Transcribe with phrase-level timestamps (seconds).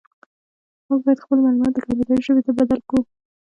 [0.87, 3.01] موږ باید خپل معلومات د کمپیوټر ژبې ته بدل کړو.